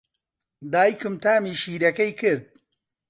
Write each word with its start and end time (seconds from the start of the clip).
دایکم 0.71 1.15
تامی 1.23 1.53
شیرەکەی 1.61 2.13
کرد. 2.19 2.43